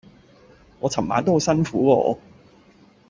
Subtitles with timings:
[0.79, 2.17] 我尋晚都好辛苦喎